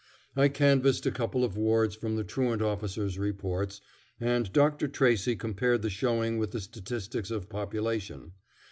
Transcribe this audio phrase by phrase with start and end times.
[0.35, 3.81] I canvassed a couple of wards from the truant officers' reports,
[4.19, 4.87] and Dr.
[4.87, 8.31] Tracy compared the showing with the statistics of population.